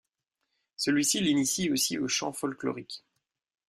[0.77, 3.03] Celui-ci l'initie aussi au chant folklorique.